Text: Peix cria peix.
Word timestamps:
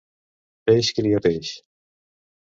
Peix 0.69 0.89
cria 0.99 1.19
peix. 1.25 1.51